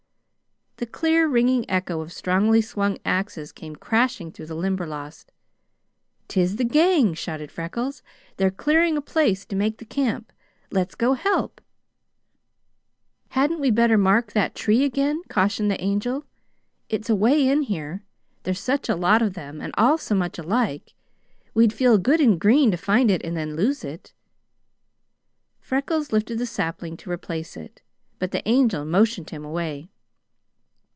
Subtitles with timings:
[0.77, 5.31] The clear, ringing echo of strongly swung axes came crashing through the Limberlost.
[6.27, 8.01] "'Tis the gang!" shouted Freckles.
[8.37, 10.33] "They're clearing a place to make the camp.
[10.71, 11.61] Let's go help!"
[13.29, 16.25] "Hadn't we better mark that tree again?" cautioned the Angel.
[16.89, 18.03] "It's away in here.
[18.41, 20.95] There's such a lot of them, and all so much alike.
[21.53, 24.15] We'd feel good and green to find it and then lose it."
[25.59, 27.83] Freckles lifted the sapling to replace it,
[28.17, 29.87] but the Angel motioned him away.